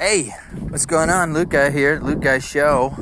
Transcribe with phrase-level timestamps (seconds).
[0.00, 0.34] Hey,
[0.70, 1.34] what's going on?
[1.34, 2.94] Luke Guy here, Luke Guy Show.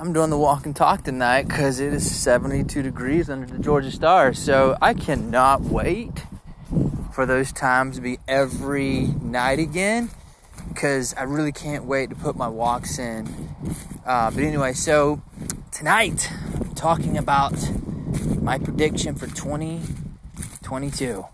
[0.00, 3.90] I'm doing the walk and talk tonight because it is 72 degrees under the Georgia
[3.90, 4.38] stars.
[4.38, 6.24] So I cannot wait
[7.12, 10.08] for those times to be every night again
[10.70, 13.26] because I really can't wait to put my walks in.
[14.06, 15.20] Uh, but anyway, so
[15.72, 17.52] tonight I'm talking about
[18.40, 21.26] my prediction for 2022.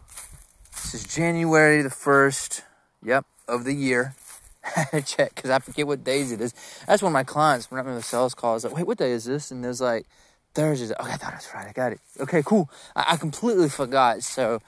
[0.72, 2.62] This is January the 1st,
[3.04, 4.16] yep, of the year.
[5.04, 6.54] check because I forget what days it is.
[6.86, 8.98] That's when my clients, when I'm in the sales call, I was like, wait, what
[8.98, 9.50] day is this?
[9.50, 10.06] And there's like,
[10.54, 10.94] Thursday.
[10.94, 11.72] Okay, I thought it was Friday.
[11.75, 12.00] Got it.
[12.20, 12.70] Okay, cool.
[12.94, 14.22] I, I completely forgot.
[14.22, 14.61] So,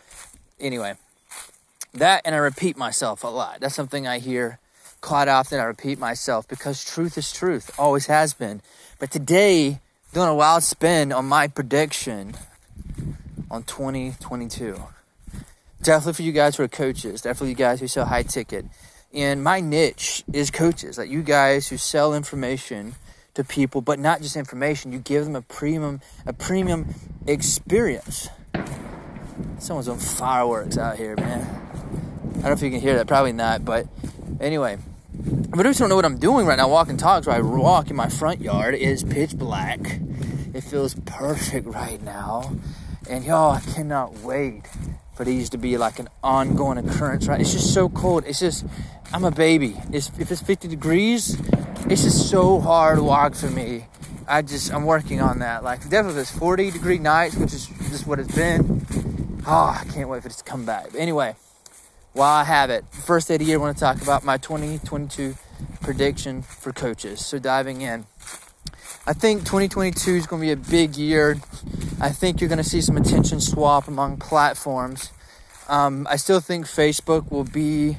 [0.60, 0.94] anyway,
[1.94, 3.60] that and I repeat myself a lot.
[3.60, 4.58] That's something I hear
[5.00, 5.60] quite often.
[5.60, 8.62] I repeat myself because truth is truth, always has been.
[8.98, 9.80] But today,
[10.12, 12.34] doing a wild spin on my prediction
[13.50, 14.82] on 2022.
[15.82, 18.64] Definitely for you guys who are coaches, definitely you guys who sell high ticket.
[19.16, 22.96] And my niche is coaches, like you guys who sell information
[23.32, 24.92] to people, but not just information.
[24.92, 26.94] You give them a premium, a premium
[27.26, 28.28] experience.
[29.58, 31.42] Someone's on fireworks out here, man.
[31.44, 33.06] I don't know if you can hear that.
[33.06, 33.64] Probably not.
[33.64, 33.86] But
[34.38, 34.76] anyway,
[35.14, 36.68] but I just don't know what I'm doing right now.
[36.68, 39.80] Walking talks where I walk in my front yard is pitch black.
[40.52, 42.54] It feels perfect right now,
[43.08, 44.64] and y'all, I cannot wait
[45.16, 47.26] for these to be like an ongoing occurrence.
[47.26, 47.40] Right?
[47.40, 48.24] It's just so cold.
[48.26, 48.64] It's just
[49.12, 49.76] I'm a baby.
[49.92, 51.40] It's, if it's 50 degrees,
[51.88, 53.86] it's just so hard walk for me.
[54.28, 55.64] I just I'm working on that.
[55.64, 58.86] Like definitely it's 40 degree nights, which is just what it's been.
[59.46, 60.88] Oh, I can't wait for this to come back.
[60.92, 61.36] But anyway,
[62.12, 64.36] while I have it, first day of the year, I want to talk about my
[64.36, 65.36] 2022
[65.80, 67.24] prediction for coaches.
[67.24, 68.06] So diving in.
[69.08, 71.36] I think 2022 is going to be a big year.
[72.00, 75.12] I think you're going to see some attention swap among platforms.
[75.68, 77.98] Um, I still think Facebook will be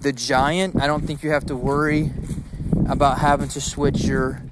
[0.00, 0.82] the giant.
[0.82, 2.10] I don't think you have to worry
[2.88, 4.42] about having to switch your.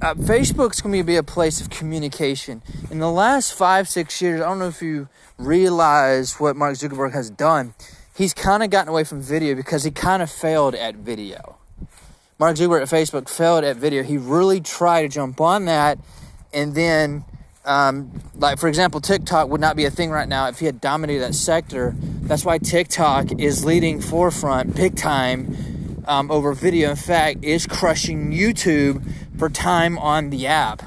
[0.00, 2.60] Uh, Facebook's going to be a place of communication.
[2.90, 5.08] In the last five, six years, I don't know if you
[5.38, 7.74] realize what Mark Zuckerberg has done.
[8.12, 11.58] He's kind of gotten away from video because he kind of failed at video.
[12.42, 14.02] Mark Zuckerberg at Facebook failed at video.
[14.02, 16.00] He really tried to jump on that,
[16.52, 17.24] and then
[17.64, 20.80] um, like for example, TikTok would not be a thing right now if he had
[20.80, 21.94] dominated that sector.
[21.96, 26.90] That's why TikTok is leading forefront big time um, over video.
[26.90, 30.82] In fact, is crushing YouTube for time on the app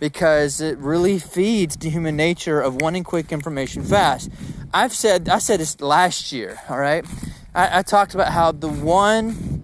[0.00, 4.28] because it really feeds the human nature of wanting quick information fast.
[4.74, 6.58] I've said I said this last year.
[6.68, 7.04] All right,
[7.54, 9.55] I, I talked about how the one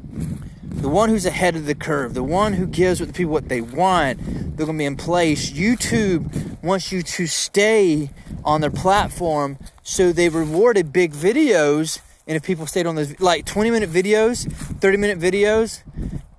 [0.82, 3.48] the one who's ahead of the curve, the one who gives what the people what
[3.48, 4.18] they want,
[4.56, 5.52] they're going to be in place.
[5.52, 8.10] YouTube wants you to stay
[8.44, 12.00] on their platform, so they rewarded big videos.
[12.26, 15.82] And if people stayed on those, like 20 minute videos, 30 minute videos,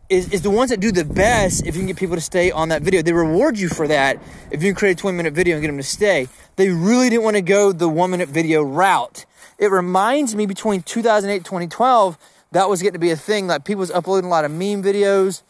[0.10, 2.52] is, is the ones that do the best if you can get people to stay
[2.52, 3.02] on that video.
[3.02, 4.22] They reward you for that
[4.52, 6.28] if you can create a 20 minute video and get them to stay.
[6.58, 9.26] They really didn't want to go the one minute video route.
[9.58, 12.18] It reminds me between 2008 2012
[12.54, 13.48] that was getting to be a thing.
[13.48, 15.42] Like people was uploading a lot of meme videos.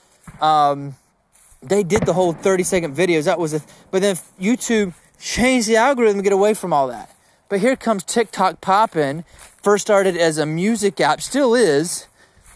[0.41, 0.96] Um,
[1.62, 3.25] they did the whole 30 second videos.
[3.25, 7.16] That was a, but then YouTube changed the algorithm to get away from all that.
[7.50, 9.24] But here comes TikTok popping.
[9.62, 12.08] First started as a music app, still is.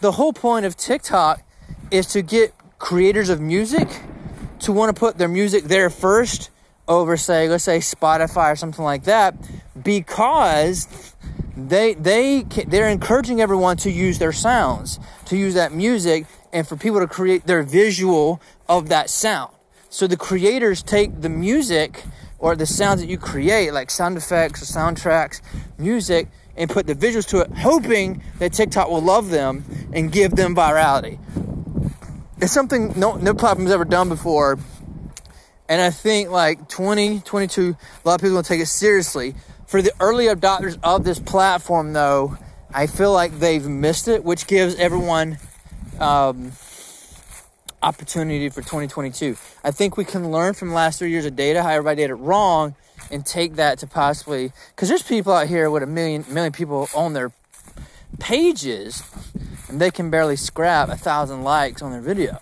[0.02, 1.42] The whole point of TikTok
[1.92, 3.88] is to get creators of music
[4.60, 6.50] to want to put their music there first
[6.88, 9.36] over say let's say Spotify or something like that
[9.84, 11.16] because
[11.58, 16.76] they they they're encouraging everyone to use their sounds, to use that music, and for
[16.76, 19.52] people to create their visual of that sound.
[19.90, 22.04] So the creators take the music
[22.38, 25.42] or the sounds that you create, like sound effects or soundtracks,
[25.80, 29.64] music, and put the visuals to it, hoping that TikTok will love them
[29.94, 31.18] and give them virality.
[32.40, 34.60] It's something no no platform's ever done before.
[35.70, 37.76] And I think like 2022,
[38.06, 39.34] a lot of people will take it seriously
[39.68, 42.38] for the early adopters of this platform, though,
[42.74, 45.38] I feel like they've missed it, which gives everyone
[46.00, 46.54] um,
[47.84, 49.38] opportunity for 2022.
[49.64, 52.16] I think we can learn from last three years of data how everybody did it
[52.16, 52.76] wrong
[53.12, 56.90] and take that to possibly because there's people out here with a million million people
[56.96, 57.32] on their
[58.20, 59.04] pages
[59.70, 62.38] and they can barely scrap a thousand likes on their video.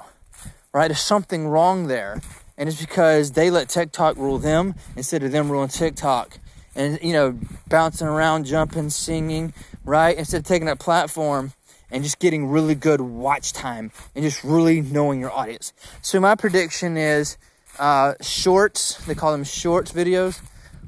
[0.74, 0.88] Right?
[0.88, 2.22] There's something wrong there.
[2.58, 6.40] And it's because they let TikTok rule them instead of them ruling TikTok
[6.76, 9.54] and you know bouncing around jumping singing
[9.86, 10.18] right?
[10.18, 11.54] Instead of taking that platform
[11.92, 15.72] and just getting really good watch time and just really knowing your audience.
[16.02, 17.38] So my prediction is
[17.80, 19.04] uh, shorts.
[19.06, 20.42] They call them shorts videos.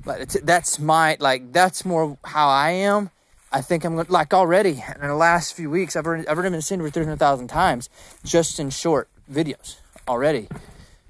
[0.06, 3.12] Like that's my like that's more how i am.
[3.51, 6.62] I think I'm like already in the last few weeks, I've already, I've already been
[6.62, 7.90] seen over 300,000 times
[8.25, 10.50] just in short videos already.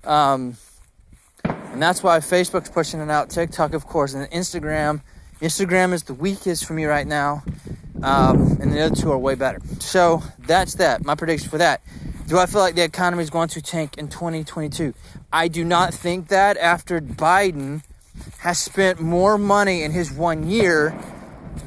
[0.04, 0.58] Um,
[1.78, 3.30] and that's why Facebook's pushing it out.
[3.30, 5.02] TikTok, of course, and Instagram.
[5.42, 7.44] Instagram is the weakest for me right now.
[8.02, 9.62] Um, and the other two are way better.
[9.78, 11.06] So that's that.
[11.06, 11.82] My prediction for that.
[12.26, 14.96] Do I feel like the economy is going to tank in 2022?
[15.32, 17.84] I do not think that after Biden
[18.40, 21.00] has spent more money in his one year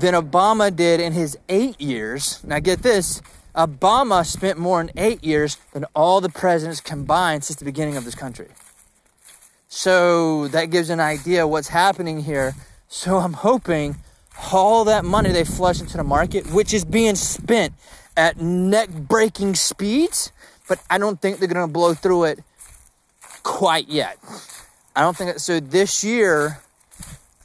[0.00, 2.42] than Obama did in his eight years.
[2.42, 3.22] Now, get this
[3.54, 8.04] Obama spent more in eight years than all the presidents combined since the beginning of
[8.04, 8.48] this country.
[9.72, 12.56] So that gives an idea what's happening here.
[12.88, 13.96] So I'm hoping
[14.52, 17.72] all that money they flush into the market, which is being spent
[18.16, 20.32] at neck breaking speeds,
[20.68, 22.40] but I don't think they're going to blow through it
[23.44, 24.18] quite yet.
[24.96, 25.60] I don't think so.
[25.60, 26.60] This year,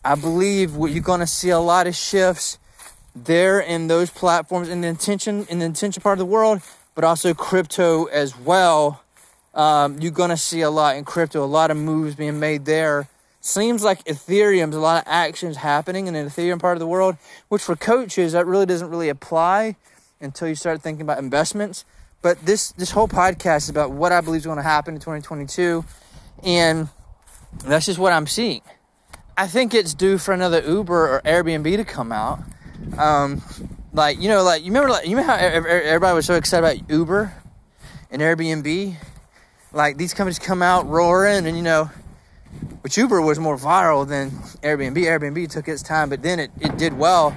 [0.03, 2.57] I believe you're going to see a lot of shifts
[3.15, 6.61] there in those platforms in the intention in the intention part of the world,
[6.95, 9.03] but also crypto as well.
[9.55, 12.65] Um, you're going to see a lot in crypto, a lot of moves being made
[12.65, 13.07] there
[13.45, 17.15] seems like Ethereum's a lot of actions happening in the Ethereum part of the world,
[17.47, 19.75] which for coaches that really doesn't really apply
[20.19, 21.85] until you start thinking about investments.
[22.21, 24.99] But this this whole podcast is about what I believe is going to happen in
[24.99, 25.85] 2022,
[26.43, 26.89] and
[27.63, 28.61] that's just what I'm seeing.
[29.37, 32.39] I think it's due for another Uber or Airbnb to come out.
[32.97, 33.43] Um,
[33.93, 36.89] like you know, like you remember, like you remember how everybody was so excited about
[36.89, 37.31] Uber
[38.09, 38.95] and Airbnb.
[39.75, 41.91] Like these companies come out roaring, and you know
[42.79, 44.31] which Uber was more viral than
[44.63, 44.95] Airbnb.
[44.95, 47.35] Airbnb took its time, but then it, it did well.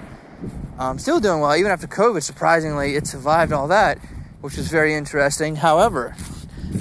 [0.79, 3.99] Um, still doing well, even after COVID, surprisingly, it survived all that,
[4.41, 5.57] which is very interesting.
[5.57, 6.15] However,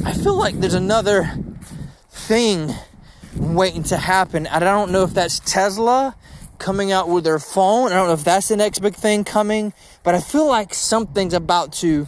[0.06, 1.36] I feel like there's another
[2.12, 2.76] thing
[3.36, 4.46] waiting to happen.
[4.46, 6.16] I don't know if that's Tesla
[6.60, 7.92] coming out with their phone.
[7.92, 11.34] I don't know if that's the next big thing coming, but I feel like something's
[11.34, 12.08] about to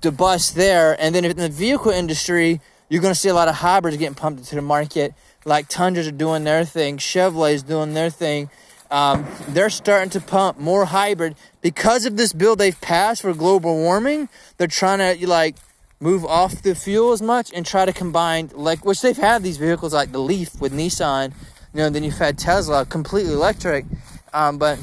[0.00, 1.00] to bust there.
[1.00, 4.14] And then in the vehicle industry, you're going to see a lot of hybrids getting
[4.14, 5.14] pumped into the market
[5.44, 8.50] like Tundras are doing their thing, Chevrolet's doing their thing.
[8.90, 13.76] Um, they're starting to pump more hybrid because of this bill they've passed for global
[13.76, 14.28] warming.
[14.56, 15.56] They're trying to like
[16.00, 19.58] move off the fuel as much and try to combine like which they've had these
[19.58, 21.34] vehicles like the Leaf with Nissan.
[21.74, 23.84] You know, then you've had Tesla completely electric,
[24.32, 24.78] um, but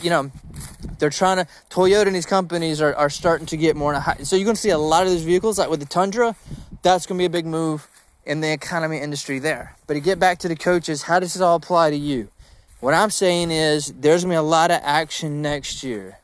[0.00, 0.30] you know
[1.00, 3.94] they're trying to Toyota and these companies are, are starting to get more.
[3.94, 6.36] High, so you're going to see a lot of these vehicles like with the Tundra.
[6.82, 7.88] That's going to be a big move
[8.24, 9.76] in the economy industry there.
[9.86, 12.28] But to get back to the coaches, how does this all apply to you?
[12.80, 16.18] What I'm saying is there's gonna be a lot of action next year.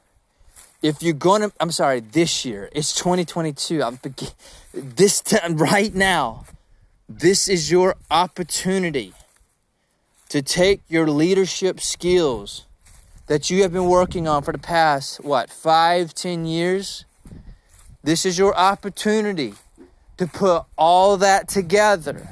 [0.82, 3.82] If you're gonna, I'm sorry, this year, it's 2022.
[3.82, 3.98] I'm
[4.74, 6.46] this time right now.
[7.08, 9.12] This is your opportunity
[10.28, 12.64] to take your leadership skills
[13.26, 17.04] that you have been working on for the past what five, ten years.
[18.02, 19.54] This is your opportunity
[20.18, 22.28] to put all that together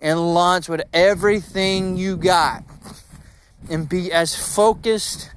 [0.00, 2.64] and launch with everything you got
[3.70, 5.30] and be as focused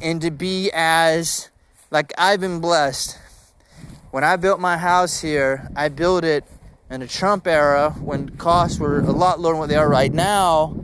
[0.00, 1.50] and to be as
[1.90, 3.18] like I've been blessed.
[4.10, 6.44] When I built my house here, I built it
[6.90, 10.12] in the Trump era when costs were a lot lower than what they are right
[10.12, 10.76] now.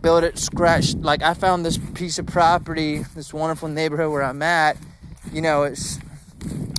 [0.00, 4.42] Built it scratch like I found this piece of property, this wonderful neighborhood where I'm
[4.42, 4.76] at.
[5.32, 5.98] You know, it's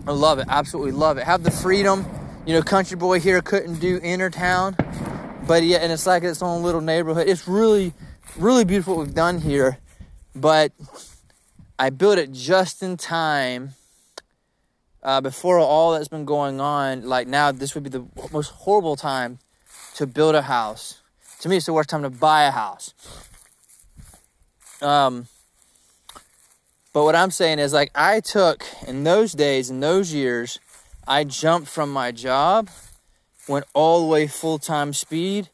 [0.08, 1.26] I love it, absolutely love it.
[1.26, 2.06] Have the freedom
[2.48, 4.74] you know, country boy here couldn't do inner town,
[5.46, 7.28] but yeah, and it's like its own little neighborhood.
[7.28, 7.94] It's really,
[8.38, 9.80] really beautiful what we've done here,
[10.34, 10.72] but
[11.78, 13.74] I built it just in time
[15.04, 17.06] uh, before all that's been going on.
[17.06, 19.40] Like now, this would be the most horrible time
[19.96, 21.02] to build a house.
[21.42, 22.94] To me, it's the worst time to buy a house.
[24.82, 25.28] Um,
[26.94, 30.60] but what I'm saying is, like, I took in those days, in those years,
[31.10, 32.70] I jumped from my job,
[33.48, 35.48] went all the way full time speed,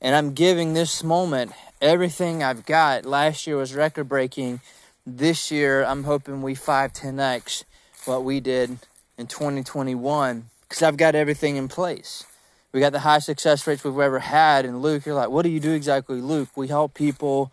[0.00, 1.50] and I'm giving this moment
[1.82, 3.04] everything I've got.
[3.04, 4.60] Last year was record breaking.
[5.04, 7.64] This year, I'm hoping we 5 10x
[8.04, 8.78] what we did
[9.18, 12.24] in 2021 because I've got everything in place.
[12.72, 14.64] We got the highest success rates we've ever had.
[14.64, 16.50] And Luke, you're like, what do you do exactly, Luke?
[16.54, 17.50] We help people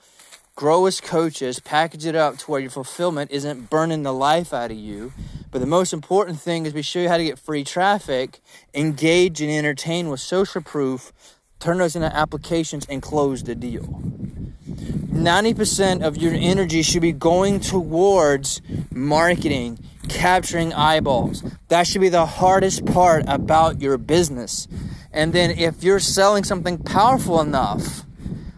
[0.55, 4.69] grow as coaches, package it up to where your fulfillment isn't burning the life out
[4.69, 5.13] of you
[5.57, 8.41] but the most important thing is we show you how to get free traffic,
[8.75, 11.11] engage and entertain with social proof,
[11.57, 13.81] turn those into applications, and close the deal.
[13.81, 18.61] 90% of your energy should be going towards
[18.91, 21.43] marketing, capturing eyeballs.
[21.69, 24.67] That should be the hardest part about your business.
[25.11, 28.03] And then if you're selling something powerful enough,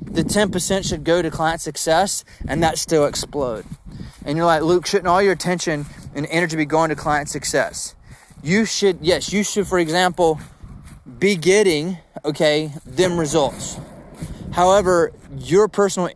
[0.02, 3.64] the 10% should go to client success and that still explode.
[4.26, 7.96] And you're like, Luke, shouldn't all your attention and energy be going to client success?
[8.42, 10.40] You should, yes, you should, for example,
[11.20, 13.78] be getting, okay, them results.
[14.52, 16.10] However, your personal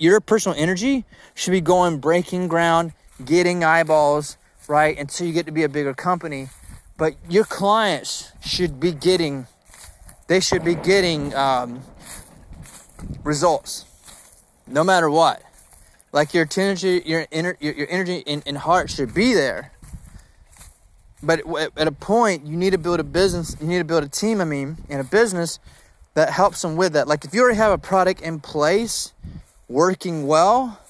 [0.00, 1.04] your personal energy
[1.34, 4.98] should be going breaking ground, getting eyeballs, right?
[4.98, 6.48] Until you get to be a bigger company.
[6.96, 9.46] But your clients should be getting,
[10.26, 11.82] they should be getting um,
[13.22, 13.84] results,
[14.66, 15.42] no matter what.
[16.12, 19.72] Like your energy, your your, your energy and, and heart should be there.
[21.22, 21.42] But
[21.76, 23.56] at a point, you need to build a business.
[23.60, 24.40] You need to build a team.
[24.40, 25.58] I mean, in a business
[26.14, 27.06] that helps them with that.
[27.06, 29.12] Like if you already have a product in place,
[29.68, 30.80] working well,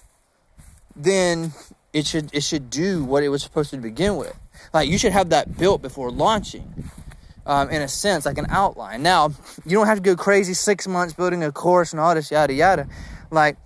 [0.97, 1.53] then
[1.93, 4.35] it should it should do what it was supposed to begin with.
[4.73, 6.91] Like you should have that built before launching.
[7.47, 9.03] Um, in a sense, like an outline.
[9.03, 9.31] Now,
[9.65, 12.53] you don't have to go crazy six months building a course and all this yada
[12.53, 12.87] yada.
[13.31, 13.57] Like,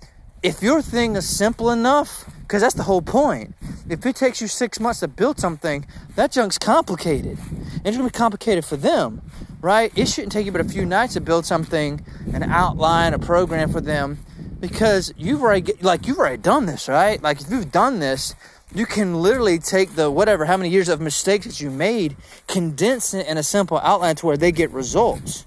[0.44, 3.54] if your thing is simple enough, because that's the whole point.
[3.88, 5.86] If it takes you six months to build something,
[6.16, 7.38] that junk's complicated.
[7.82, 9.22] It's gonna be complicated for them,
[9.62, 9.90] right?
[9.96, 13.72] It shouldn't take you but a few nights to build something, an outline, a program
[13.72, 14.18] for them
[14.60, 17.22] because you've already like you've already done this, right?
[17.22, 18.34] Like if you've done this,
[18.74, 22.16] you can literally take the whatever how many years of mistakes that you made,
[22.48, 25.46] condense it in a simple outline to where they get results.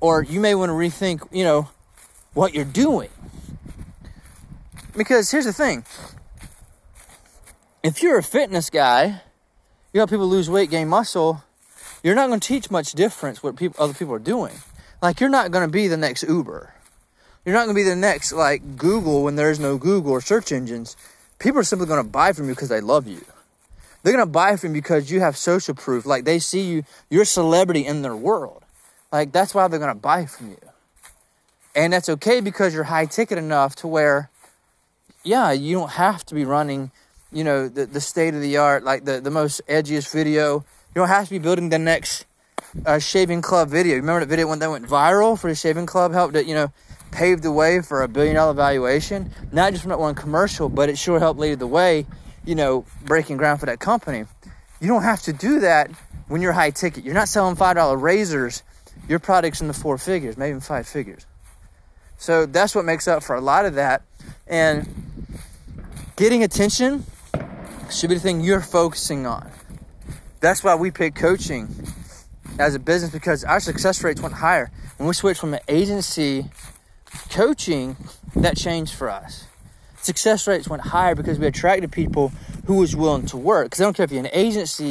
[0.00, 1.70] Or you may want to rethink, you know,
[2.34, 3.08] what you're doing.
[4.96, 5.84] Because here's the thing.
[7.82, 9.20] If you're a fitness guy,
[9.92, 11.42] you help people lose weight, gain muscle,
[12.02, 14.54] you're not going to teach much difference what people other people are doing.
[15.02, 16.74] Like you're not going to be the next Uber
[17.44, 20.50] you're not going to be the next like Google when there's no Google or search
[20.50, 20.96] engines.
[21.38, 23.24] People are simply going to buy from you because they love you.
[24.02, 26.06] They're going to buy from you because you have social proof.
[26.06, 28.64] Like they see you, you're a celebrity in their world.
[29.12, 30.58] Like that's why they're going to buy from you.
[31.76, 34.30] And that's okay because you're high ticket enough to where,
[35.24, 36.90] yeah, you don't have to be running,
[37.32, 40.56] you know, the, the state of the art, like the, the most edgiest video.
[40.56, 42.26] You don't have to be building the next
[42.86, 43.96] uh, shaving club video.
[43.96, 46.70] Remember that video when that went viral for the shaving club helped it, you know,
[47.10, 50.88] paved the way for a billion dollar valuation, not just from that one commercial, but
[50.88, 52.06] it sure helped lead the way,
[52.44, 54.24] you know, breaking ground for that company.
[54.80, 55.90] You don't have to do that
[56.28, 57.04] when you're high ticket.
[57.04, 58.62] You're not selling $5 razors.
[59.08, 61.24] Your product's in the four figures, maybe even five figures.
[62.18, 64.02] So that's what makes up for a lot of that.
[64.46, 65.03] And
[66.16, 67.04] getting attention
[67.90, 69.50] should be the thing you're focusing on.
[70.40, 71.68] That's why we pick coaching
[72.58, 74.70] as a business because our success rates went higher.
[74.96, 76.50] When we switched from an agency
[77.30, 77.96] coaching,
[78.36, 79.46] that changed for us.
[79.96, 82.30] Success rates went higher because we attracted people
[82.66, 83.66] who was willing to work.
[83.66, 84.90] Because I don't care if you're an agency,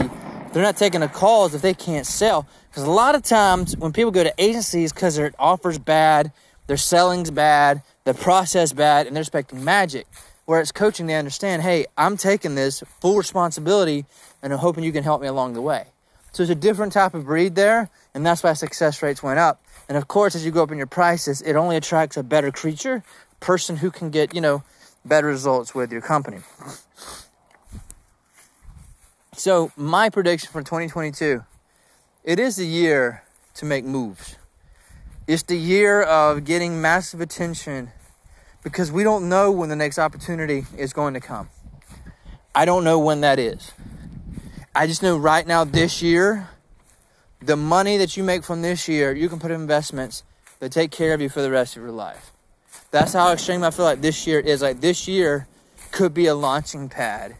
[0.51, 2.47] they're not taking the calls if they can't sell.
[2.69, 6.31] Because a lot of times when people go to agencies because their offer's bad,
[6.67, 10.07] their selling's bad, the process bad, and they're expecting magic.
[10.45, 14.05] Whereas coaching, they understand, hey, I'm taking this full responsibility
[14.41, 15.87] and I'm hoping you can help me along the way.
[16.33, 19.61] So it's a different type of breed there, and that's why success rates went up.
[19.87, 22.51] And of course, as you go up in your prices, it only attracts a better
[22.51, 23.03] creature,
[23.39, 24.63] person who can get, you know,
[25.05, 26.39] better results with your company.
[29.35, 31.43] So, my prediction for 2022
[32.23, 33.23] it is the year
[33.55, 34.37] to make moves.
[35.27, 37.91] It's the year of getting massive attention
[38.63, 41.49] because we don't know when the next opportunity is going to come.
[42.55, 43.71] I don't know when that is.
[44.75, 46.49] I just know right now, this year,
[47.41, 50.23] the money that you make from this year, you can put in investments
[50.59, 52.31] that take care of you for the rest of your life.
[52.89, 54.61] That's how extreme I feel like this year is.
[54.61, 55.47] Like this year
[55.91, 57.35] could be a launching pad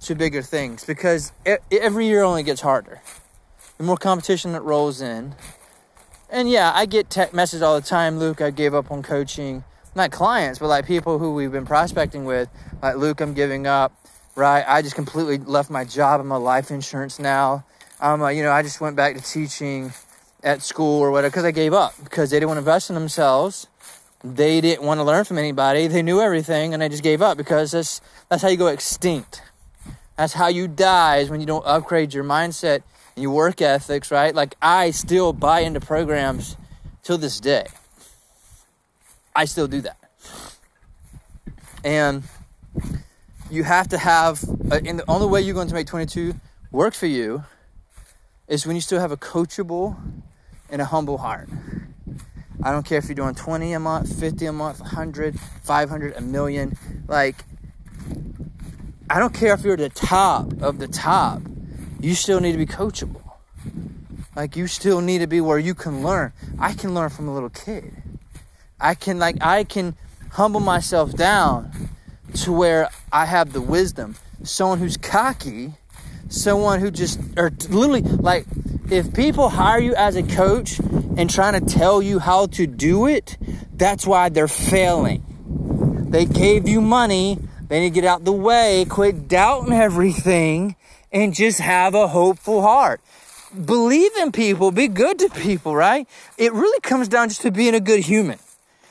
[0.00, 1.32] to bigger things because
[1.70, 3.00] every year only gets harder.
[3.78, 5.34] The more competition that rolls in.
[6.30, 8.18] And yeah, I get tech messages all the time.
[8.18, 9.64] Luke, I gave up on coaching.
[9.96, 12.48] Not clients, but like people who we've been prospecting with.
[12.82, 13.92] Like, Luke, I'm giving up.
[14.36, 14.64] Right?
[14.68, 17.64] I just completely left my job and my life insurance now
[18.00, 19.92] um, uh, you know, I just went back to teaching
[20.42, 22.94] at school or whatever because I gave up because they didn't want to invest in
[22.94, 23.66] themselves.
[24.22, 25.86] They didn't want to learn from anybody.
[25.86, 29.42] They knew everything, and they just gave up because that's that's how you go extinct.
[30.16, 32.82] That's how you die is when you don't upgrade your mindset
[33.14, 34.34] and your work ethics, right?
[34.34, 36.56] Like I still buy into programs
[37.02, 37.66] till this day.
[39.36, 39.98] I still do that,
[41.84, 42.22] and
[43.50, 44.42] you have to have.
[44.72, 46.34] Uh, and the only way you're going to make 22
[46.72, 47.44] work for you
[48.48, 49.96] is when you still have a coachable
[50.70, 51.50] and a humble heart.
[52.62, 56.20] I don't care if you're doing 20 a month, 50 a month, 100, 500, a
[56.22, 56.76] million.
[57.06, 57.36] Like,
[59.10, 61.42] I don't care if you're the top of the top.
[62.00, 63.22] You still need to be coachable.
[64.34, 66.32] Like, you still need to be where you can learn.
[66.58, 67.92] I can learn from a little kid.
[68.80, 69.96] I can, like, I can
[70.32, 71.90] humble myself down
[72.34, 74.16] to where I have the wisdom.
[74.42, 75.72] Someone who's cocky,
[76.28, 78.46] someone who just, or literally, like,
[78.90, 83.06] if people hire you as a coach and trying to tell you how to do
[83.06, 83.36] it,
[83.72, 85.22] that's why they're failing.
[86.10, 90.76] They gave you money, they need to get out the way, quit doubting everything,
[91.10, 93.00] and just have a hopeful heart.
[93.64, 96.06] Believe in people, be good to people, right?
[96.36, 98.38] It really comes down just to being a good human.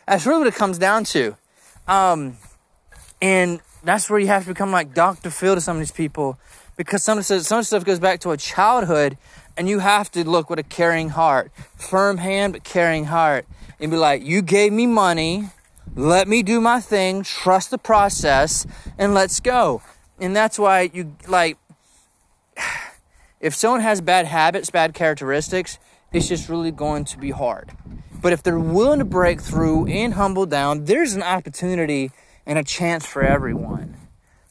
[0.07, 1.35] That's really what it comes down to.
[1.88, 2.38] Um,
[3.21, 5.29] and that's where you have to become like Dr.
[5.29, 6.39] Phil to some of these people
[6.77, 9.17] because some of, some stuff goes back to a childhood
[9.57, 13.45] and you have to look with a caring heart, firm hand, but caring heart
[13.79, 15.50] and be like, you gave me money.
[15.95, 19.81] Let me do my thing, trust the process, and let's go.
[20.19, 21.57] And that's why you like,
[23.39, 25.77] if someone has bad habits, bad characteristics,
[26.12, 27.71] it's just really going to be hard.
[28.25, 32.10] But if they're willing to break through and humble down, there's an opportunity
[32.48, 33.98] and a chance for everyone.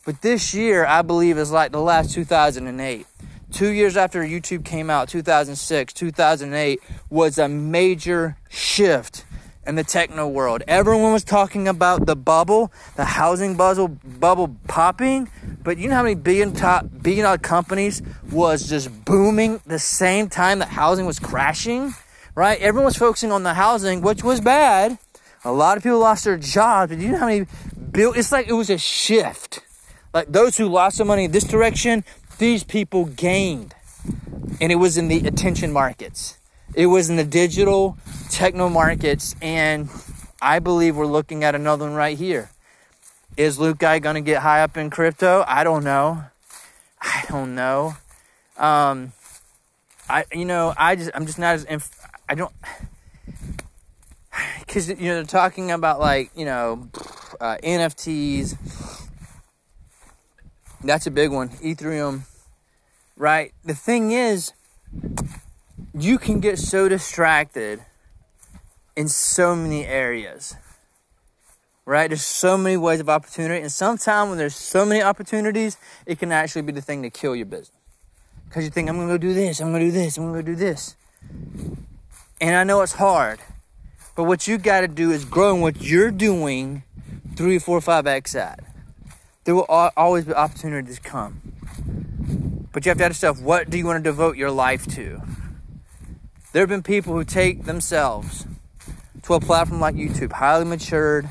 [0.05, 3.05] But this year, I believe, is like the last 2008.
[3.51, 9.25] Two years after YouTube came out, 2006, 2008, was a major shift
[9.67, 10.63] in the techno world.
[10.69, 15.29] Everyone was talking about the bubble, the housing bubble, bubble popping,
[15.65, 20.29] but you know how many billion top billion dollar companies was just booming the same
[20.29, 21.93] time that housing was crashing,
[22.35, 22.61] right?
[22.61, 24.99] Everyone was focusing on the housing, which was bad.
[25.45, 27.47] A lot of people lost their jobs, but you know how many
[27.93, 28.13] bill?
[28.15, 29.61] It's like it was a shift.
[30.13, 32.05] Like those who lost their money in this direction,
[32.39, 33.75] these people gained,
[34.61, 36.39] and it was in the attention markets.
[36.75, 37.99] It was in the digital
[38.31, 39.89] techno markets, and
[40.41, 42.51] I believe we're looking at another one right here.
[43.37, 45.45] Is Luke Guy gonna get high up in crypto?
[45.47, 46.25] I don't know.
[47.03, 47.97] I don't know.
[48.57, 49.13] Um,
[50.09, 52.53] I you know I just I'm just not as inf- I don't
[54.61, 56.89] because you know they're talking about like you know
[57.41, 58.57] uh, NFTs.
[60.83, 61.49] That's a big one.
[61.49, 62.23] Ethereum,
[63.17, 63.53] right?
[63.65, 64.53] The thing is,
[65.95, 67.81] you can get so distracted
[68.97, 70.57] in so many areas
[71.85, 76.19] right there's so many ways of opportunity and sometimes when there's so many opportunities it
[76.19, 77.73] can actually be the thing to kill your business
[78.49, 80.47] because you think i'm gonna go do this i'm gonna do this i'm gonna go
[80.47, 80.97] do this
[82.41, 83.41] and i know it's hard
[84.17, 86.83] but what you got to do is grow in what you're doing
[87.37, 88.61] three four five x that
[89.45, 91.41] there will always be opportunities come.
[92.73, 95.23] But you have to ask yourself what do you want to devote your life to?
[96.53, 98.47] There have been people who take themselves
[99.25, 101.29] to a platform like YouTube, highly matured,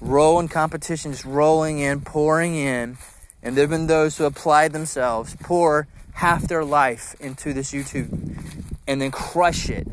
[0.00, 2.96] rolling competition, just rolling in, pouring in.
[3.42, 8.38] And there have been those who apply themselves, pour half their life into this YouTube,
[8.86, 9.88] and then crush it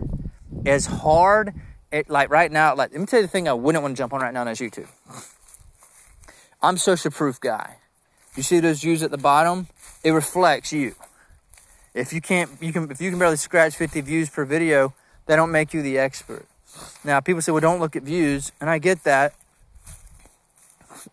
[0.66, 1.54] as hard.
[1.92, 3.98] It, like right now, like let me tell you the thing I wouldn't want to
[3.98, 4.88] jump on right now, that's YouTube.
[6.62, 7.78] I'm social proof guy.
[8.36, 9.68] You see those views at the bottom?
[10.04, 10.96] It reflects you.
[11.94, 14.94] If you can't, you can, if you can barely scratch 50 views per video,
[15.26, 16.46] they don't make you the expert.
[17.04, 19.34] Now, people say, well, don't look at views, and I get that.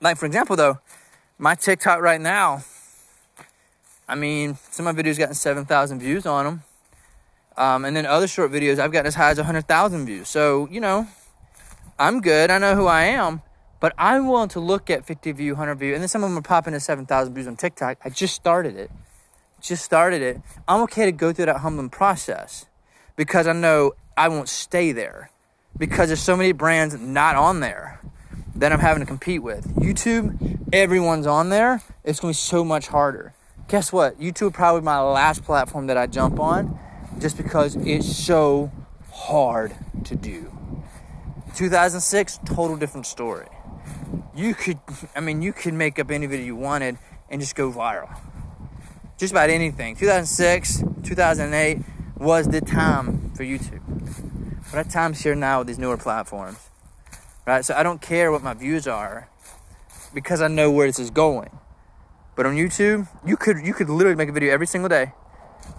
[0.00, 0.78] Like, for example, though,
[1.38, 2.64] my TikTok right now,
[4.08, 6.62] I mean, some of my videos gotten 7,000 views on them.
[7.56, 10.28] Um, and then other short videos, I've gotten as high as 100,000 views.
[10.28, 11.06] So, you know,
[11.98, 12.50] I'm good.
[12.50, 13.42] I know who I am.
[13.78, 15.92] But I'm willing to look at 50 view, 100 view.
[15.92, 17.98] And then some of them are popping to 7,000 views on TikTok.
[18.04, 18.90] I just started it
[19.60, 22.66] just started it, I'm okay to go through that humbling process
[23.16, 25.30] because I know I won't stay there
[25.76, 28.00] because there's so many brands not on there
[28.54, 29.66] that I'm having to compete with.
[29.76, 31.82] YouTube, everyone's on there.
[32.04, 33.34] It's going to be so much harder.
[33.68, 34.18] Guess what?
[34.20, 36.78] YouTube probably my last platform that I jump on
[37.18, 38.70] just because it's so
[39.12, 39.74] hard
[40.04, 40.52] to do.
[41.54, 43.48] 2006, total different story.
[44.34, 44.78] You could,
[45.14, 46.98] I mean, you could make up any video you wanted
[47.30, 48.14] and just go viral
[49.18, 49.96] just about anything.
[49.96, 51.78] 2006, 2008
[52.16, 53.80] was the time for YouTube.
[54.70, 56.58] But that time's here now with these newer platforms.
[57.46, 57.64] Right?
[57.64, 59.28] So I don't care what my views are
[60.12, 61.50] because I know where this is going.
[62.34, 65.12] But on YouTube, you could you could literally make a video every single day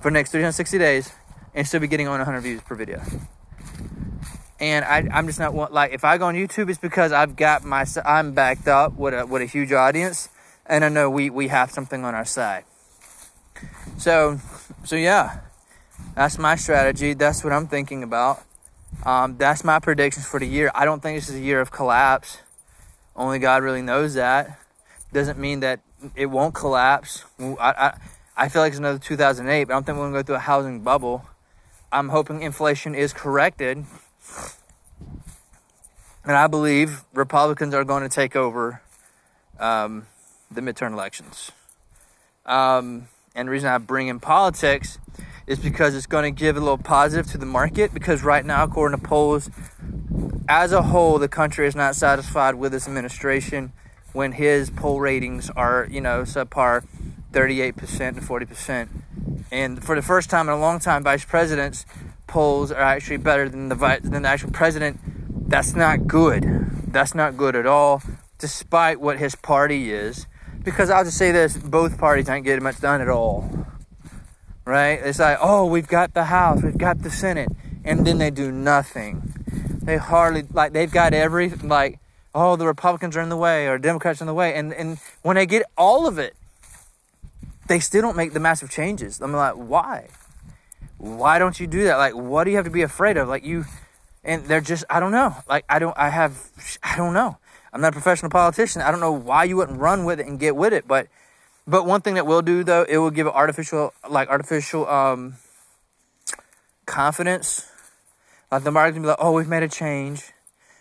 [0.01, 1.11] for the next 360 days
[1.57, 3.01] and still be getting on 100 views per video.
[4.59, 7.63] And I, I'm just not like if I go on YouTube, it's because I've got
[7.63, 10.29] my I'm backed up with a with a huge audience,
[10.65, 12.63] and I know we we have something on our side.
[13.97, 14.39] So,
[14.83, 15.41] so yeah,
[16.15, 17.13] that's my strategy.
[17.13, 18.43] That's what I'm thinking about.
[19.03, 20.71] Um, that's my predictions for the year.
[20.73, 22.39] I don't think this is a year of collapse.
[23.15, 24.59] Only God really knows that.
[25.11, 25.81] Doesn't mean that
[26.15, 27.25] it won't collapse.
[27.39, 27.97] I, I,
[28.35, 30.35] I feel like it's another 2008, but I don't think we're going to go through
[30.35, 31.25] a housing bubble.
[31.91, 33.85] I'm hoping inflation is corrected.
[36.25, 38.81] And I believe Republicans are going to take over
[39.59, 40.07] um,
[40.51, 41.51] the midterm elections.
[42.45, 44.99] Um, and the reason I bring in politics
[45.45, 47.93] is because it's going to give a little positive to the market.
[47.93, 49.49] Because right now, according to polls,
[50.49, 53.71] as a whole, the country is not satisfied with this administration
[54.11, 56.83] when his poll ratings are, you know, subpar
[57.31, 58.89] 38% to 40%.
[59.51, 61.85] And for the first time in a long time, vice presidents'
[62.27, 64.99] polls are actually better than the, vice, than the actual president.
[65.49, 66.43] That's not good.
[66.91, 68.01] That's not good at all,
[68.37, 70.27] despite what his party is.
[70.63, 73.67] Because I'll just say this both parties ain't getting much done at all.
[74.65, 74.99] Right?
[75.01, 77.49] It's like, oh, we've got the House, we've got the Senate,
[77.85, 79.33] and then they do nothing.
[79.83, 81.99] They hardly, like, they've got every, like,
[82.35, 84.53] oh, the Republicans are in the way or Democrats are in the way.
[84.53, 86.35] And, and when they get all of it,
[87.67, 89.21] they still don't make the massive changes.
[89.21, 90.09] I'm like, why?
[90.97, 91.97] Why don't you do that?
[91.97, 93.27] Like, what do you have to be afraid of?
[93.27, 93.65] Like, you,
[94.23, 95.35] and they're just, I don't know.
[95.47, 96.51] Like, I don't, I have,
[96.83, 97.37] I don't know.
[97.71, 98.81] I'm not a professional politician.
[98.81, 100.87] I don't know why you wouldn't run with it and get with it.
[100.87, 101.07] But,
[101.67, 105.35] but one thing that will do though, it will give artificial, like artificial, um,
[106.85, 107.69] confidence.
[108.51, 110.31] Like the market can be like, oh, we've made a change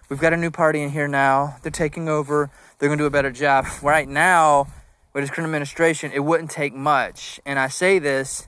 [0.09, 1.57] We've got a new party in here now.
[1.62, 2.49] They're taking over.
[2.79, 3.66] They're to do a better job.
[3.83, 4.68] Right now,
[5.16, 7.40] with this current administration, it wouldn't take much.
[7.46, 8.46] And I say this,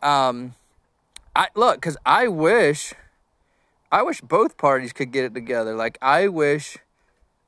[0.00, 0.54] um,
[1.36, 2.94] I look because I wish,
[3.92, 5.74] I wish both parties could get it together.
[5.74, 6.78] Like I wish,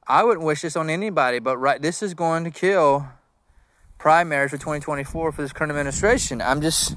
[0.07, 3.09] I wouldn't wish this on anybody, but right, this is going to kill
[3.97, 6.43] primaries for 2024 for this current administration.
[6.43, 6.97] I'm just,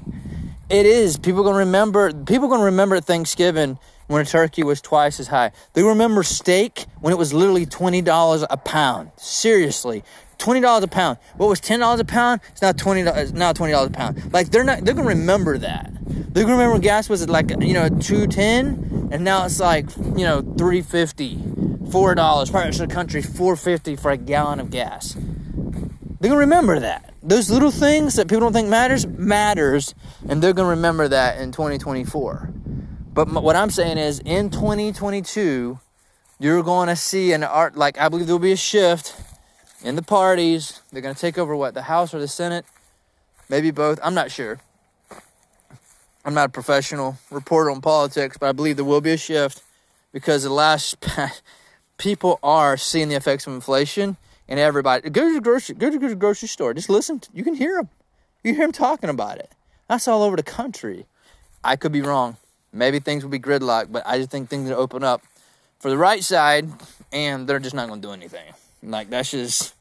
[0.68, 1.16] it is.
[1.16, 2.12] People gonna remember.
[2.12, 5.52] People gonna remember Thanksgiving when a turkey was twice as high.
[5.72, 9.12] They remember steak when it was literally $20 a pound.
[9.16, 10.04] Seriously.
[10.44, 11.18] $20 a pound.
[11.38, 12.42] What was $10 a pound?
[12.52, 14.32] It's now $20 now $20 a pound.
[14.32, 15.90] Like they're not they're to remember that.
[16.04, 20.42] They're to remember gas was like, you know, 210 and now it's like, you know,
[20.42, 21.36] 350.
[21.84, 25.14] $4 Probably of the country 450 for a gallon of gas.
[25.14, 27.14] They're to remember that.
[27.22, 29.94] Those little things that people don't think matters matters
[30.28, 32.52] and they're to remember that in 2024.
[33.14, 35.78] But what I'm saying is in 2022,
[36.40, 39.14] you're going to see an art, like, I believe there'll be a shift
[39.84, 40.82] in the parties.
[40.90, 42.64] They're going to take over what, the House or the Senate?
[43.48, 44.00] Maybe both.
[44.02, 44.58] I'm not sure.
[46.24, 49.62] I'm not a professional reporter on politics, but I believe there will be a shift
[50.12, 50.96] because the last
[51.98, 54.16] people are seeing the effects of inflation
[54.48, 57.44] and everybody go to the grocery go to the grocery store just listen to, you
[57.44, 57.88] can hear them
[58.42, 59.50] you hear them talking about it
[59.88, 61.06] that's all over the country
[61.62, 62.36] i could be wrong
[62.74, 65.22] Maybe things will be gridlocked, but I just think things will open up
[65.78, 66.68] for the right side,
[67.12, 68.52] and they're just not going to do anything.
[68.84, 69.74] Like that's just.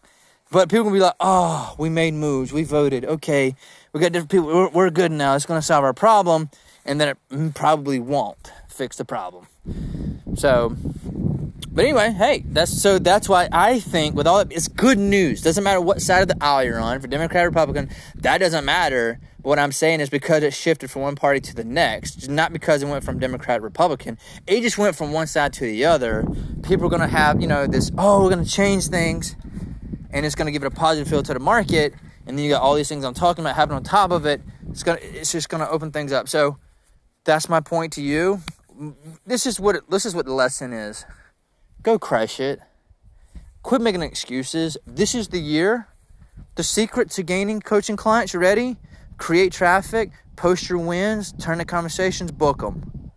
[0.51, 2.53] But people will be like, "Oh, we made moves.
[2.53, 3.05] We voted.
[3.05, 3.55] Okay,
[3.91, 4.47] we got different people.
[4.47, 5.35] We're, we're good now.
[5.35, 6.49] It's going to solve our problem."
[6.85, 9.47] And then it mm, probably won't fix the problem.
[10.35, 10.75] So,
[11.71, 15.41] but anyway, hey, that's so that's why I think with all that, it's good news.
[15.41, 19.19] Doesn't matter what side of the aisle you're on, for Democrat, Republican, that doesn't matter
[19.43, 22.81] what I'm saying is because it shifted from one party to the next, not because
[22.81, 24.17] it went from Democrat Republican.
[24.47, 26.25] It just went from one side to the other.
[26.63, 29.35] People are going to have, you know, this, oh, we're going to change things,
[30.11, 31.93] and it's going to give it a positive feel to the market.
[32.25, 34.41] And then you got all these things I'm talking about happening on top of it.
[34.69, 36.29] It's gonna, it's just going to open things up.
[36.29, 36.57] So
[37.25, 38.41] that's my point to you.
[39.25, 41.05] This is what it, this is what the lesson is.
[41.83, 42.61] Go crush it.
[43.61, 44.77] Quit making excuses.
[44.87, 45.89] This is the year.
[46.55, 48.33] The secret to gaining coaching clients.
[48.33, 48.77] You ready?
[49.17, 53.11] Create traffic, post your wins, turn the conversations, book them.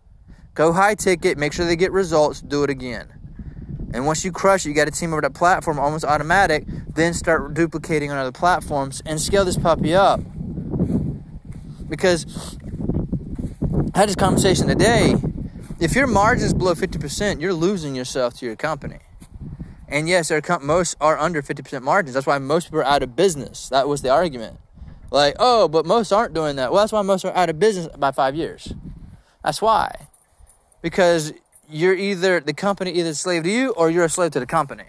[0.53, 3.13] Go high ticket, make sure they get results, do it again.
[3.93, 7.13] And once you crush it, you got a team over that platform, almost automatic, then
[7.13, 10.19] start duplicating on other platforms and scale this puppy up.
[11.87, 12.57] Because
[13.93, 15.15] I had this conversation today.
[15.79, 18.99] If your margins below 50%, you're losing yourself to your company.
[19.87, 22.13] And yes, our most are under 50% margins.
[22.13, 23.69] That's why most people are out of business.
[23.69, 24.59] That was the argument.
[25.09, 26.71] Like, oh, but most aren't doing that.
[26.71, 28.73] Well, that's why most are out of business by five years.
[29.43, 30.07] That's why.
[30.81, 31.33] Because
[31.69, 34.83] you're either, the company either slave to you or you're a slave to the company.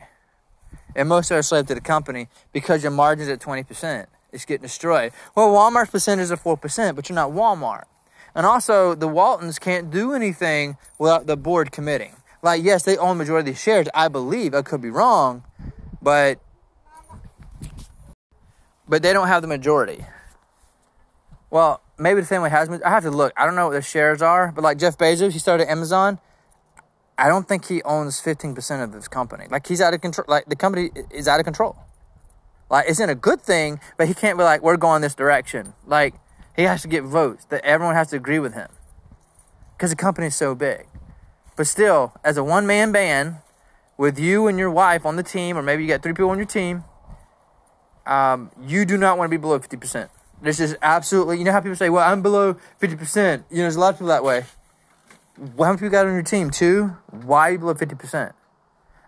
[0.97, 4.07] And most are a slave to the company because your margin's at 20%.
[4.33, 5.13] It's getting destroyed.
[5.35, 7.85] Well, Walmart's percentage is 4%, but you're not Walmart.
[8.35, 12.15] And also, the Waltons can't do anything without the board committing.
[12.43, 14.55] Like, yes, they own the majority of the shares, I believe.
[14.55, 15.43] I could be wrong,
[16.01, 16.41] but
[18.89, 20.05] but they don't have the majority.
[21.51, 22.69] Well, maybe the family has.
[22.69, 23.33] I have to look.
[23.37, 26.19] I don't know what their shares are, but like Jeff Bezos, he started Amazon.
[27.17, 29.47] I don't think he owns fifteen percent of this company.
[29.51, 30.27] Like he's out of control.
[30.29, 31.77] Like the company is out of control.
[32.71, 35.73] Like it's in a good thing, but he can't be like, we're going this direction.
[35.87, 36.15] Like
[36.55, 38.69] he has to get votes that everyone has to agree with him
[39.77, 40.87] because the company is so big.
[41.57, 43.37] But still, as a one man band
[43.97, 46.37] with you and your wife on the team, or maybe you got three people on
[46.37, 46.85] your team,
[48.09, 50.09] um, you do not want to be below 50%.
[50.41, 53.45] This is absolutely, you know how people say, well, I'm below 50%.
[53.51, 54.45] You know, there's a lot of people that way.
[55.37, 56.51] How many people got on your team?
[56.51, 56.97] Two?
[57.11, 58.33] Why are you below 50%?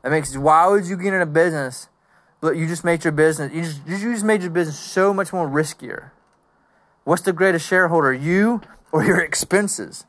[0.03, 1.89] That makes, why would you get in a business,
[2.41, 5.33] but you just made your business, you just, you just made your business so much
[5.33, 6.11] more riskier.
[7.05, 8.61] What's the greatest shareholder, you
[8.93, 10.05] or your expenses?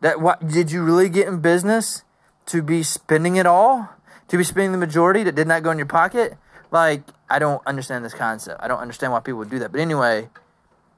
[0.00, 2.02] That what did you really get in business
[2.46, 3.90] to be spending it all?
[4.28, 6.36] To be spending the majority that did not go in your pocket?
[6.70, 7.02] Like,
[7.32, 8.62] I don't understand this concept.
[8.62, 9.72] I don't understand why people would do that.
[9.72, 10.28] But anyway,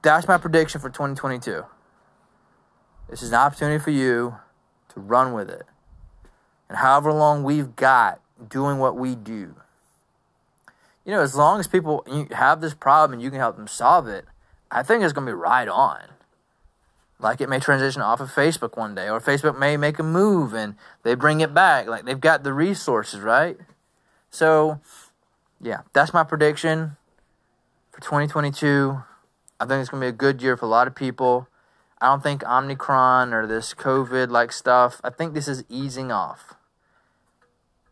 [0.02, 1.64] that's my prediction for 2022.
[3.08, 4.34] This is an opportunity for you
[4.92, 5.62] to run with it.
[6.68, 9.54] And however long we've got doing what we do,
[11.04, 14.08] you know, as long as people have this problem and you can help them solve
[14.08, 14.24] it,
[14.72, 16.00] I think it's going to be right on.
[17.20, 20.52] Like it may transition off of Facebook one day, or Facebook may make a move
[20.52, 21.86] and they bring it back.
[21.86, 23.56] Like they've got the resources, right?
[24.30, 24.80] So,
[25.64, 26.96] yeah, that's my prediction
[27.90, 28.98] for 2022.
[29.58, 31.48] I think it's going to be a good year for a lot of people.
[32.00, 36.54] I don't think Omicron or this COVID like stuff, I think this is easing off.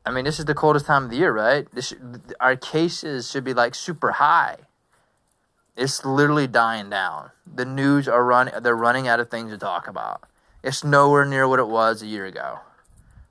[0.04, 1.66] I mean, this is the coldest time of the year, right?
[1.72, 1.94] This
[2.40, 4.56] our cases should be like super high.
[5.74, 7.30] It's literally dying down.
[7.46, 10.24] The news are running they're running out of things to talk about.
[10.62, 12.58] It's nowhere near what it was a year ago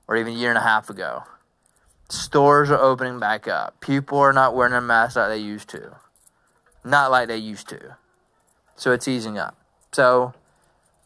[0.08, 1.24] or even a year and a half ago.
[2.12, 3.80] Stores are opening back up.
[3.80, 5.96] People are not wearing their masks like they used to.
[6.84, 7.96] Not like they used to.
[8.76, 9.56] So it's easing up.
[9.92, 10.34] So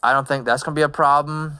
[0.03, 1.59] I don't think that's going to be a problem.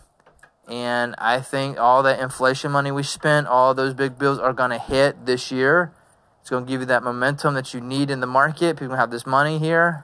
[0.68, 4.72] And I think all that inflation money we spent, all those big bills are going
[4.72, 5.94] to hit this year.
[6.42, 8.78] It's going to give you that momentum that you need in the market.
[8.78, 10.04] People have this money here.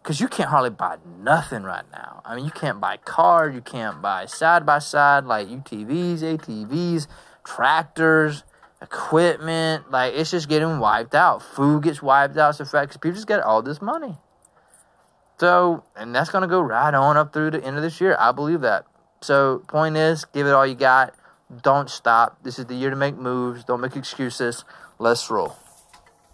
[0.00, 2.22] Because you can't hardly buy nothing right now.
[2.24, 7.08] I mean, you can't buy cars, you can't buy side by side like UTVs, ATVs,
[7.44, 8.42] tractors,
[8.82, 9.90] equipment.
[9.90, 11.42] Like, it's just getting wiped out.
[11.42, 14.16] Food gets wiped out so fast because people just get all this money.
[15.38, 18.16] So, and that's going to go right on up through the end of this year.
[18.18, 18.86] I believe that.
[19.20, 21.14] So, point is, give it all you got.
[21.62, 22.42] Don't stop.
[22.42, 23.64] This is the year to make moves.
[23.64, 24.64] Don't make excuses.
[24.98, 25.56] Let's roll.